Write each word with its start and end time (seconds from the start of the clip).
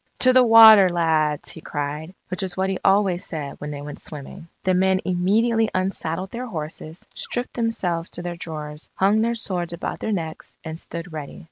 "To 0.21 0.33
the 0.33 0.41
water, 0.43 0.89
lads!" 0.89 1.49
he 1.51 1.61
cried, 1.61 2.15
which 2.29 2.41
was 2.41 2.57
what 2.57 2.71
he 2.71 2.79
always 2.83 3.23
said 3.23 3.61
when 3.61 3.69
they 3.69 3.83
went 3.83 4.01
swimming. 4.01 4.47
The 4.63 4.73
men 4.73 4.99
immediately 5.05 5.69
unsaddled 5.75 6.31
their 6.31 6.47
horses, 6.47 7.05
stripped 7.13 7.53
themselves 7.53 8.09
to 8.09 8.23
their 8.23 8.35
drawers, 8.35 8.89
hung 8.95 9.21
their 9.21 9.35
swords 9.35 9.73
about 9.73 9.99
their 9.99 10.11
necks, 10.11 10.57
and 10.63 10.79
stood 10.79 11.13
ready. 11.13 11.39